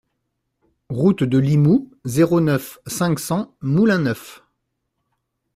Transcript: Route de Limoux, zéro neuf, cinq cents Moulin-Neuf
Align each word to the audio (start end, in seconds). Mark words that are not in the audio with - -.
Route 0.89 1.23
de 1.23 1.37
Limoux, 1.37 1.91
zéro 2.05 2.41
neuf, 2.41 2.79
cinq 2.87 3.19
cents 3.19 3.55
Moulin-Neuf 3.61 4.41